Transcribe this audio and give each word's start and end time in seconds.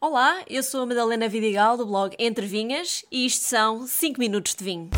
Olá, 0.00 0.44
eu 0.48 0.62
sou 0.62 0.82
a 0.82 0.86
Madalena 0.86 1.28
Vidigal 1.28 1.76
do 1.76 1.84
blog 1.84 2.14
Entre 2.20 2.46
Vinhas 2.46 3.04
e 3.10 3.26
isto 3.26 3.42
são 3.42 3.84
5 3.84 4.20
minutos 4.20 4.54
de 4.54 4.62
vinho. 4.62 4.90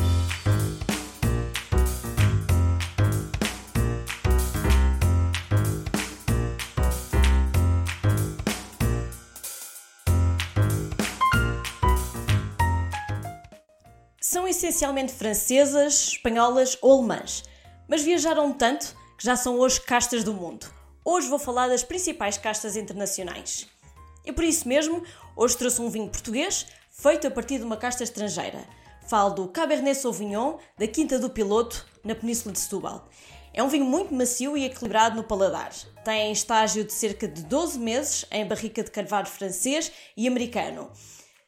São 14.21 14.47
essencialmente 14.47 15.15
francesas, 15.15 16.09
espanholas 16.09 16.77
ou 16.83 16.99
alemãs, 16.99 17.43
mas 17.89 18.03
viajaram 18.03 18.53
tanto 18.53 18.95
que 19.17 19.25
já 19.25 19.35
são 19.35 19.59
hoje 19.59 19.81
castas 19.81 20.23
do 20.23 20.35
mundo. 20.35 20.67
Hoje 21.03 21.27
vou 21.27 21.39
falar 21.39 21.69
das 21.69 21.83
principais 21.83 22.37
castas 22.37 22.77
internacionais. 22.77 23.80
E 24.25 24.33
por 24.33 24.45
isso 24.45 24.69
mesmo, 24.69 25.03
hoje 25.37 25.57
trouxe 25.57 25.81
um 25.81 25.91
vinho 25.91 26.09
português 26.09 26.67
feito 26.91 27.27
a 27.27 27.31
partir 27.31 27.59
de 27.59 27.65
uma 27.65 27.77
casta 27.77 28.05
estrangeira. 28.05 28.65
Falo 29.09 29.35
do 29.35 29.49
Cabernet 29.49 29.97
Sauvignon 29.97 30.59
da 30.79 30.87
Quinta 30.87 31.19
do 31.19 31.31
Piloto, 31.31 31.87
na 32.05 32.15
Península 32.15 32.53
de 32.53 32.61
Setúbal. 32.61 33.09
É 33.53 33.63
um 33.63 33.69
vinho 33.69 33.85
muito 33.85 34.15
macio 34.15 34.57
e 34.57 34.65
equilibrado 34.65 35.17
no 35.17 35.25
paladar. 35.25 35.73
Tem 36.05 36.31
estágio 36.31 36.85
de 36.85 36.93
cerca 36.93 37.27
de 37.27 37.43
12 37.43 37.79
meses 37.79 38.25
em 38.31 38.47
barrica 38.47 38.85
de 38.85 38.91
carvalho 38.91 39.27
francês 39.27 39.91
e 40.17 40.29
americano. 40.29 40.91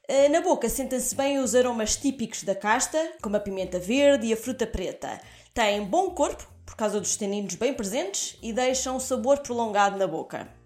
Eh, 0.09 0.29
na 0.29 0.41
boca 0.41 0.69
sentem-se 0.69 1.15
bem 1.15 1.39
os 1.39 1.55
aromas 1.55 1.97
típicos 1.97 2.43
da 2.43 2.55
casta, 2.55 2.99
como 3.23 3.37
a 3.37 3.41
pimenta 3.41 3.79
verde 3.79 4.27
e 4.27 4.33
a 4.33 4.37
fruta 4.37 4.67
preta. 4.67 5.21
Tem 5.55 5.85
bom 5.85 6.11
corpo, 6.11 6.47
por 6.67 6.75
causa 6.75 6.99
dos 6.99 7.17
taninos 7.17 7.55
bem 7.55 7.73
presentes, 7.73 8.37
e 8.43 8.53
deixa 8.53 8.91
um 8.91 8.99
sabor 8.99 9.39
prolongado 9.39 9.97
na 9.97 10.07
boca. 10.09 10.62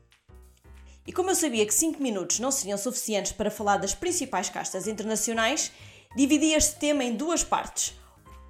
E 1.06 1.12
como 1.12 1.30
eu 1.30 1.36
sabia 1.36 1.64
que 1.64 1.72
5 1.72 2.02
minutos 2.02 2.40
não 2.40 2.50
seriam 2.50 2.76
suficientes 2.76 3.30
para 3.30 3.50
falar 3.50 3.76
das 3.76 3.94
principais 3.94 4.50
castas 4.50 4.88
internacionais, 4.88 5.70
dividi 6.16 6.52
este 6.52 6.80
tema 6.80 7.04
em 7.04 7.14
duas 7.14 7.44
partes. 7.44 7.94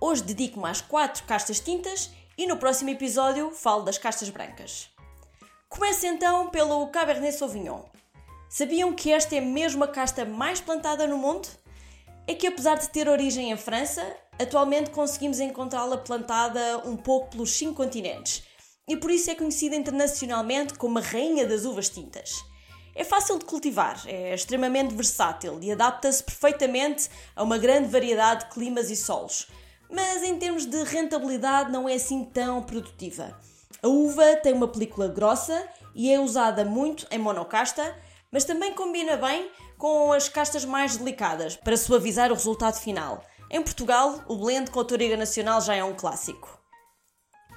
Hoje 0.01 0.23
dedico-me 0.23 0.67
às 0.67 0.81
4 0.81 1.25
castas 1.25 1.61
tintas 1.61 2.11
e 2.39 2.47
no 2.47 2.57
próximo 2.57 2.89
episódio 2.89 3.51
falo 3.51 3.83
das 3.83 3.99
castas 3.99 4.31
brancas. 4.31 4.89
Começo 5.69 6.07
então 6.07 6.49
pelo 6.49 6.87
Cabernet 6.87 7.37
Sauvignon. 7.37 7.83
Sabiam 8.49 8.95
que 8.95 9.13
esta 9.13 9.37
é 9.37 9.41
mesmo 9.41 9.85
a 9.85 9.89
casta 9.89 10.25
mais 10.25 10.59
plantada 10.59 11.07
no 11.07 11.19
mundo? 11.19 11.49
É 12.27 12.35
que 12.35 12.47
apesar 12.47 12.77
de 12.77 12.89
ter 12.89 13.07
origem 13.07 13.51
em 13.51 13.57
França, 13.57 14.03
atualmente 14.41 14.91
conseguimos 14.91 15.41
encontrá-la 15.41 15.99
plantada 15.99 16.79
um 16.87 16.97
pouco 16.97 17.33
pelos 17.33 17.51
cinco 17.51 17.75
continentes 17.75 18.46
e 18.89 18.97
por 18.97 19.11
isso 19.11 19.31
é 19.31 19.35
conhecida 19.35 19.75
internacionalmente 19.75 20.75
como 20.75 20.99
a 20.99 21.03
rainha 21.03 21.47
das 21.47 21.65
uvas 21.65 21.89
tintas. 21.89 22.45
É 22.95 23.05
fácil 23.05 23.39
de 23.39 23.45
cultivar, 23.45 24.01
é 24.07 24.35
extremamente 24.35 24.95
versátil 24.95 25.59
e 25.61 25.71
adapta-se 25.71 26.23
perfeitamente 26.23 27.11
a 27.35 27.43
uma 27.43 27.59
grande 27.59 27.89
variedade 27.89 28.45
de 28.45 28.51
climas 28.51 28.89
e 28.91 28.97
solos, 28.97 29.49
mas 29.91 30.23
em 30.23 30.39
termos 30.39 30.65
de 30.65 30.83
rentabilidade 30.85 31.71
não 31.71 31.89
é 31.89 31.95
assim 31.95 32.25
tão 32.25 32.63
produtiva. 32.63 33.39
A 33.83 33.89
uva 33.89 34.37
tem 34.37 34.55
uma 34.55 34.69
película 34.69 35.09
grossa 35.09 35.69
e 35.95 36.11
é 36.11 36.19
usada 36.19 36.65
muito 36.65 37.07
em 37.11 37.19
monocasta, 37.19 37.97
mas 38.33 38.45
também 38.45 38.73
combina 38.73 39.17
bem 39.17 39.51
com 39.77 40.13
as 40.13 40.29
castas 40.29 40.65
mais 40.65 40.97
delicadas 40.97 41.55
para 41.55 41.77
suavizar 41.77 42.31
o 42.31 42.35
resultado 42.35 42.81
final. 42.81 43.23
Em 43.51 43.63
Portugal, 43.63 44.25
o 44.27 44.37
blend 44.37 44.71
com 44.71 44.81
a 44.81 44.85
Toriga 44.85 45.17
Nacional 45.17 45.61
já 45.61 45.75
é 45.75 45.85
um 45.85 45.95
clássico. 45.95 46.56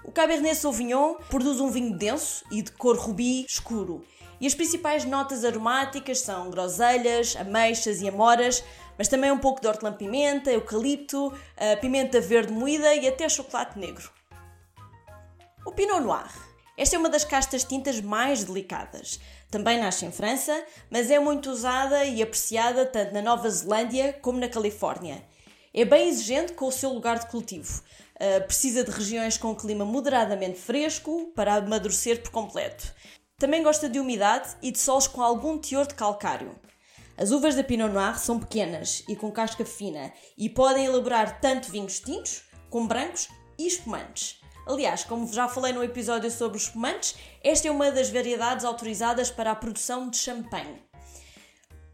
O 0.09 0.11
Cabernet 0.11 0.55
Sauvignon 0.55 1.17
produz 1.29 1.59
um 1.59 1.69
vinho 1.69 1.95
denso 1.95 2.43
e 2.49 2.63
de 2.63 2.71
cor 2.71 2.97
rubi 2.97 3.45
escuro. 3.47 4.03
E 4.41 4.47
as 4.47 4.55
principais 4.55 5.05
notas 5.05 5.45
aromáticas 5.45 6.21
são 6.21 6.49
groselhas, 6.49 7.35
ameixas 7.35 8.01
e 8.01 8.09
amoras, 8.09 8.63
mas 8.97 9.07
também 9.07 9.31
um 9.31 9.37
pouco 9.37 9.61
de 9.61 9.67
hortelã-pimenta, 9.67 10.51
eucalipto, 10.51 11.31
pimenta 11.79 12.19
verde 12.19 12.51
moída 12.51 12.91
e 12.95 13.07
até 13.07 13.29
chocolate 13.29 13.77
negro. 13.77 14.09
O 15.63 15.71
Pinot 15.71 15.99
Noir. 15.99 16.33
Esta 16.75 16.95
é 16.95 16.99
uma 16.99 17.09
das 17.09 17.23
castas 17.23 17.63
tintas 17.63 18.01
mais 18.01 18.43
delicadas. 18.43 19.19
Também 19.51 19.79
nasce 19.79 20.07
em 20.07 20.11
França, 20.11 20.59
mas 20.89 21.11
é 21.11 21.19
muito 21.19 21.51
usada 21.51 22.03
e 22.03 22.19
apreciada 22.23 22.83
tanto 22.83 23.13
na 23.13 23.21
Nova 23.21 23.47
Zelândia 23.47 24.13
como 24.23 24.39
na 24.39 24.49
Califórnia. 24.49 25.23
É 25.73 25.85
bem 25.85 26.09
exigente 26.09 26.53
com 26.53 26.67
o 26.67 26.71
seu 26.71 26.91
lugar 26.91 27.19
de 27.19 27.27
cultivo, 27.27 27.83
Uh, 28.19 28.45
precisa 28.45 28.83
de 28.83 28.91
regiões 28.91 29.37
com 29.37 29.55
clima 29.55 29.85
moderadamente 29.85 30.59
fresco 30.59 31.31
para 31.33 31.55
amadurecer 31.55 32.21
por 32.21 32.31
completo. 32.31 32.93
Também 33.37 33.63
gosta 33.63 33.87
de 33.87 33.97
umidade 33.97 34.57
e 34.61 34.71
de 34.71 34.77
solos 34.77 35.07
com 35.07 35.21
algum 35.21 35.57
teor 35.57 35.87
de 35.87 35.93
calcário. 35.93 36.59
As 37.17 37.31
uvas 37.31 37.55
da 37.55 37.63
Pinot 37.63 37.93
Noir 37.93 38.19
são 38.19 38.37
pequenas 38.37 39.05
e 39.07 39.15
com 39.15 39.31
casca 39.31 39.63
fina 39.63 40.11
e 40.37 40.49
podem 40.49 40.83
elaborar 40.83 41.39
tanto 41.39 41.71
vinhos 41.71 42.01
tintos 42.01 42.43
como 42.69 42.89
brancos 42.89 43.29
e 43.57 43.65
espumantes. 43.65 44.41
Aliás, 44.67 45.05
como 45.05 45.25
já 45.31 45.47
falei 45.47 45.71
no 45.71 45.81
episódio 45.81 46.29
sobre 46.29 46.57
os 46.57 46.63
espumantes, 46.63 47.15
esta 47.41 47.69
é 47.69 47.71
uma 47.71 47.89
das 47.89 48.09
variedades 48.09 48.65
autorizadas 48.65 49.31
para 49.31 49.51
a 49.51 49.55
produção 49.55 50.09
de 50.09 50.17
champanhe. 50.17 50.88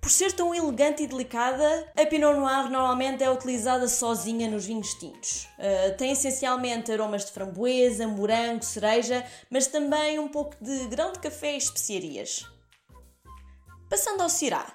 Por 0.06 0.12
ser 0.12 0.34
tão 0.34 0.54
elegante 0.54 1.02
e 1.02 1.08
delicada, 1.08 1.92
a 1.98 2.06
Pinot 2.06 2.36
Noir 2.38 2.70
normalmente 2.70 3.24
é 3.24 3.32
utilizada 3.32 3.88
sozinha 3.88 4.48
nos 4.48 4.64
vinhos 4.64 4.94
tintos. 4.94 5.48
Uh, 5.58 5.98
tem 5.98 6.12
essencialmente 6.12 6.92
aromas 6.92 7.26
de 7.26 7.32
framboesa, 7.32 8.06
morango, 8.06 8.64
cereja, 8.64 9.26
mas 9.50 9.66
também 9.66 10.20
um 10.20 10.28
pouco 10.28 10.56
de 10.62 10.86
grão 10.90 11.12
de 11.12 11.18
café 11.18 11.56
e 11.56 11.58
especiarias. 11.58 12.46
Passando 13.90 14.22
ao 14.22 14.30
Syrah. 14.30 14.72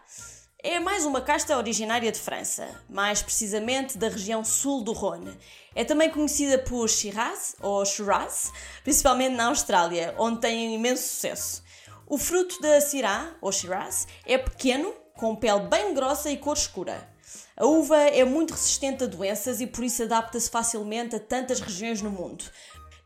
É 0.61 0.81
mais 0.81 1.07
uma 1.07 1.21
casta 1.21 1.57
originária 1.57 2.11
de 2.11 2.19
França, 2.19 2.69
mais 2.89 3.23
precisamente 3.23 3.97
da 3.97 4.09
região 4.09 4.45
sul 4.45 4.83
do 4.83 4.93
Rhône. 4.93 5.39
É 5.77 5.85
também 5.85 6.11
conhecida 6.11 6.59
por 6.59 6.89
Shiraz 6.89 7.55
ou 7.63 7.85
Shiraz, 7.87 8.53
principalmente 8.83 9.37
na 9.37 9.47
Austrália, 9.47 10.13
onde 10.19 10.41
tem 10.41 10.75
imenso 10.75 11.05
sucesso. 11.05 11.63
O 12.05 12.19
fruto 12.19 12.61
da 12.61 12.81
Syrah, 12.81 13.37
ou 13.41 13.53
Shiraz, 13.53 14.09
é 14.27 14.37
pequeno, 14.37 14.93
com 15.21 15.37
pele 15.37 15.61
bem 15.61 15.93
grossa 15.93 16.31
e 16.31 16.39
cor 16.39 16.57
escura. 16.57 17.07
A 17.55 17.67
uva 17.67 17.95
é 17.95 18.25
muito 18.25 18.53
resistente 18.53 19.05
a 19.05 19.07
doenças 19.07 19.61
e 19.61 19.67
por 19.67 19.85
isso 19.85 20.03
adapta-se 20.03 20.49
facilmente 20.49 21.15
a 21.15 21.21
tantas 21.21 21.61
regiões 21.61 22.01
no 22.01 22.09
mundo. 22.11 22.43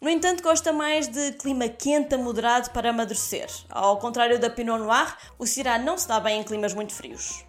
No 0.00 0.08
entanto, 0.08 0.40
gosta 0.40 0.72
mais 0.72 1.08
de 1.08 1.32
clima 1.32 1.68
quente 1.68 2.14
a 2.14 2.18
moderado 2.18 2.70
para 2.70 2.90
amadurecer. 2.90 3.48
Ao 3.68 3.98
contrário 3.98 4.38
da 4.38 4.48
Pinot 4.48 4.78
Noir, 4.78 5.16
o 5.40 5.44
Syrah 5.44 5.78
não 5.78 5.98
se 5.98 6.06
dá 6.06 6.20
bem 6.20 6.40
em 6.40 6.44
climas 6.44 6.72
muito 6.72 6.94
frios. 6.94 7.44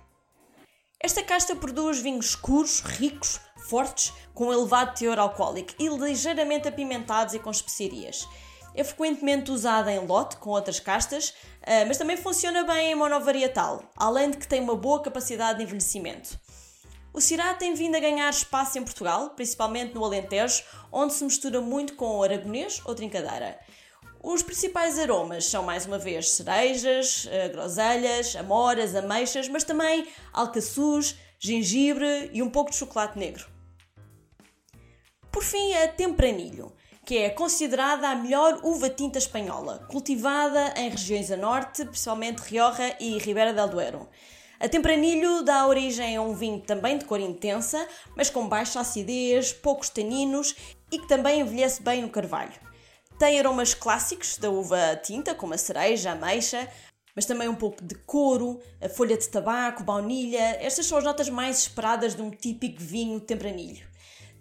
Esta 1.00 1.22
casta 1.22 1.56
produz 1.56 2.00
vinhos 2.00 2.30
escuros, 2.30 2.80
ricos, 2.80 3.40
fortes, 3.70 4.12
com 4.34 4.52
elevado 4.52 4.98
teor 4.98 5.20
alcoólico 5.20 5.76
e 5.78 5.88
ligeiramente 5.90 6.68
apimentados 6.68 7.36
e 7.36 7.40
com 7.40 7.52
especiarias. 7.52 8.28
É 8.76 8.84
frequentemente 8.84 9.52
usada 9.52 9.90
em 9.90 10.06
lote 10.06 10.36
com 10.36 10.50
outras 10.50 10.82
castas, 10.82 11.34
ah, 11.62 11.86
mas 11.88 11.98
também 11.98 12.18
funciona 12.18 12.64
bem 12.64 12.92
em 12.92 12.96
monovarietal, 12.96 13.82
além 13.96 14.32
de 14.32 14.38
que 14.38 14.48
tem 14.48 14.60
uma 14.60 14.76
boa 14.76 15.02
capacidade 15.02 15.60
de 15.60 15.64
envelhecimento. 15.64 16.38
O 17.14 17.22
Syrah 17.22 17.54
tem 17.54 17.74
vindo 17.74 17.96
a 17.96 18.00
ganhar 18.02 18.30
espaço 18.30 18.78
em 18.78 18.84
Portugal, 18.84 19.30
principalmente 19.30 19.96
no 19.96 20.04
Alentejo, 20.04 20.62
onde 20.92 21.14
se 21.14 21.24
mistura 21.24 21.62
muito 21.62 21.96
com 21.96 22.18
o 22.18 22.24
aragonês 22.24 22.82
ou 22.84 22.94
trincadeira. 22.94 23.58
Os 24.22 24.44
principais 24.44 25.00
aromas 25.00 25.46
são, 25.46 25.64
mais 25.64 25.86
uma 25.86 25.98
vez, 25.98 26.32
cerejas, 26.32 27.30
ah, 27.32 27.48
groselhas, 27.48 28.36
amoras, 28.36 28.94
ameixas, 28.94 29.48
mas 29.48 29.64
também 29.64 30.06
alcaçuz, 30.34 31.16
gengibre 31.40 32.30
e 32.34 32.44
um 32.44 32.50
pouco 32.50 32.72
de 32.72 32.76
chocolate 32.76 33.18
negro. 33.18 33.48
Por 35.32 35.44
fim, 35.44 35.74
a 35.76 35.88
tempranilho 35.88 36.74
que 37.06 37.20
é 37.20 37.30
considerada 37.30 38.10
a 38.10 38.16
melhor 38.16 38.60
uva 38.64 38.90
tinta 38.90 39.20
espanhola, 39.20 39.86
cultivada 39.92 40.74
em 40.76 40.90
regiões 40.90 41.30
a 41.30 41.38
norte, 41.38 41.86
principalmente 41.86 42.40
Rioja 42.40 42.96
e 43.00 43.20
Ribeira 43.20 43.54
del 43.54 43.70
Duero. 43.70 44.10
A 44.60 44.68
Tempranilho 44.68 45.44
dá 45.44 45.68
origem 45.68 46.16
a 46.16 46.22
um 46.22 46.34
vinho 46.34 46.60
também 46.62 46.98
de 46.98 47.06
cor 47.06 47.20
intensa, 47.20 47.88
mas 48.18 48.32
com 48.32 48.48
baixa 48.48 48.80
acidez, 48.80 49.54
poucos 49.54 49.90
taninos 49.90 50.56
e 50.92 50.98
que 50.98 51.08
também 51.08 51.42
envelhece 51.42 51.84
bem 51.84 52.02
no 52.02 52.10
carvalho. 52.10 52.54
Tem 53.20 53.40
aromas 53.40 53.76
clássicos 53.76 54.38
da 54.38 54.50
uva 54.50 55.00
tinta, 55.04 55.36
como 55.36 55.54
a 55.54 55.58
cereja, 55.58 56.10
a 56.10 56.14
ameixa, 56.14 56.68
mas 57.16 57.26
também 57.26 57.48
um 57.48 57.56
pouco 57.56 57.84
de 57.84 57.96
couro, 57.96 58.60
folha 58.96 59.16
de 59.16 59.30
tabaco, 59.30 59.84
baunilha. 59.84 60.58
Estas 60.60 60.88
são 60.88 60.98
as 60.98 61.04
notas 61.04 61.30
mais 61.30 61.60
esperadas 61.60 62.16
de 62.16 62.22
um 62.22 62.32
típico 62.32 62.82
vinho 62.82 63.20
tempranilho. 63.20 63.86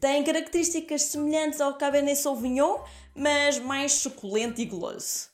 Tem 0.05 0.23
características 0.23 1.05
semelhantes 1.05 1.63
ao 1.63 1.79
Cabernet 1.79 2.19
Sauvignon, 2.19 2.79
mas 3.15 3.59
mais 3.59 3.91
suculento 3.95 4.61
e 4.61 4.67
goloso. 4.67 5.31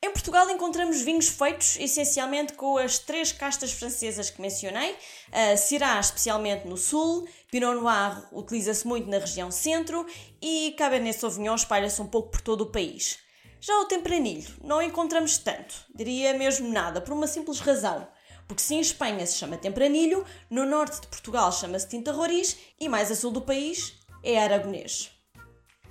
Em 0.00 0.12
Portugal 0.12 0.48
encontramos 0.48 1.00
vinhos 1.00 1.26
feitos 1.26 1.76
essencialmente 1.80 2.52
com 2.52 2.78
as 2.78 3.00
três 3.00 3.32
castas 3.32 3.72
francesas 3.72 4.30
que 4.30 4.40
mencionei, 4.40 4.94
a 5.32 5.56
Syrah 5.56 5.98
especialmente 5.98 6.68
no 6.68 6.76
sul, 6.76 7.28
Pinot 7.50 7.80
Noir 7.80 8.28
utiliza-se 8.30 8.86
muito 8.86 9.10
na 9.10 9.18
região 9.18 9.50
centro 9.50 10.06
e 10.40 10.76
Cabernet 10.78 11.18
Sauvignon 11.18 11.56
espalha-se 11.56 12.00
um 12.00 12.06
pouco 12.06 12.30
por 12.30 12.40
todo 12.40 12.60
o 12.60 12.70
país. 12.70 13.18
Já 13.60 13.76
o 13.80 13.86
Tempranilho 13.86 14.54
não 14.62 14.80
encontramos 14.80 15.36
tanto, 15.36 15.74
diria 15.92 16.32
mesmo 16.32 16.68
nada, 16.68 17.00
por 17.00 17.12
uma 17.12 17.26
simples 17.26 17.58
razão. 17.58 18.06
Porque 18.48 18.62
se 18.62 18.74
em 18.74 18.80
Espanha 18.80 19.24
se 19.26 19.36
chama 19.36 19.58
Tempranilho, 19.58 20.24
no 20.50 20.64
norte 20.64 21.02
de 21.02 21.06
Portugal 21.06 21.52
chama-se 21.52 21.86
Tinta 21.86 22.10
Roriz 22.10 22.56
e 22.80 22.88
mais 22.88 23.12
a 23.12 23.14
sul 23.14 23.30
do 23.30 23.42
país 23.42 23.94
é 24.24 24.42
Aragonês. 24.42 25.12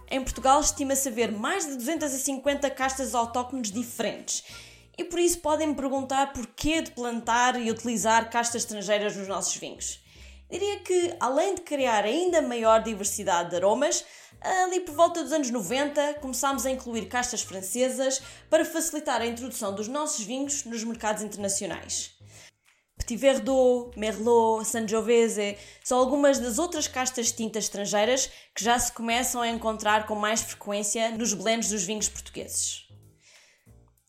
Em 0.10 0.22
Portugal 0.24 0.60
estima-se 0.60 1.08
haver 1.08 1.32
mais 1.32 1.66
de 1.66 1.76
250 1.76 2.70
castas 2.72 3.14
autóctones 3.14 3.72
diferentes 3.72 4.44
e 4.98 5.04
por 5.04 5.20
isso 5.20 5.40
podem 5.40 5.68
me 5.68 5.76
perguntar 5.76 6.34
porquê 6.34 6.82
de 6.82 6.92
plantar 6.92 7.60
e 7.62 7.70
utilizar 7.70 8.30
castas 8.30 8.64
estrangeiras 8.64 9.16
nos 9.16 9.28
nossos 9.28 9.56
vinhos. 9.56 10.00
Diria 10.50 10.80
que, 10.80 11.16
além 11.20 11.56
de 11.56 11.62
criar 11.62 12.06
ainda 12.06 12.42
maior 12.42 12.82
diversidade 12.82 13.50
de 13.50 13.58
aromas, 13.58 14.04
ali 14.42 14.80
por 14.80 14.96
volta 14.96 15.22
dos 15.22 15.34
anos 15.34 15.52
90 15.52 16.16
começámos 16.16 16.66
a 16.66 16.72
incluir 16.72 17.08
castas 17.08 17.42
francesas 17.42 18.22
para 18.50 18.66
facilitar 18.66 19.22
a 19.22 19.26
introdução 19.28 19.76
dos 19.76 19.88
nossos 19.88 20.26
vinhos 20.26 20.64
nos 20.64 20.84
mercados 20.84 21.22
internacionais. 21.22 22.17
Petit 22.98 23.16
Verdot, 23.16 23.98
Merlot, 23.98 24.66
Sangiovese 24.66 25.58
são 25.84 25.98
algumas 25.98 26.40
das 26.40 26.58
outras 26.58 26.88
castas 26.88 27.32
tintas 27.32 27.66
estrangeiras 27.66 28.30
que 28.54 28.64
já 28.64 28.78
se 28.78 28.92
começam 28.92 29.42
a 29.42 29.48
encontrar 29.48 30.08
com 30.08 30.16
mais 30.16 30.42
frequência 30.42 31.12
nos 31.12 31.34
blends 31.34 31.70
dos 31.70 31.84
vinhos 31.84 32.10
portugueses. 32.10 32.88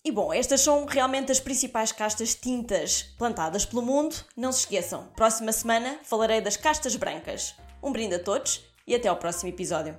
E 0.05 0.11
bom, 0.11 0.32
estas 0.32 0.62
são 0.62 0.87
realmente 0.87 1.31
as 1.31 1.38
principais 1.38 1.93
castas 1.93 2.35
tintas 2.35 3.02
plantadas 3.19 3.67
pelo 3.67 3.82
mundo. 3.82 4.17
Não 4.37 4.50
se 4.50 4.61
esqueçam, 4.61 5.06
próxima 5.14 5.52
semana 5.52 5.99
falarei 6.02 6.40
das 6.40 6.56
castas 6.56 6.96
brancas. 6.96 7.55
Um 7.82 7.93
brinde 7.93 8.14
a 8.14 8.19
todos 8.19 8.64
e 8.87 8.94
até 8.94 9.08
ao 9.08 9.17
próximo 9.17 9.50
episódio. 9.50 9.99